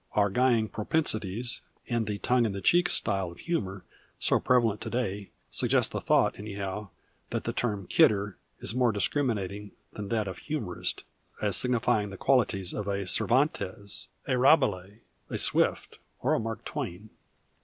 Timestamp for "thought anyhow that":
6.01-7.43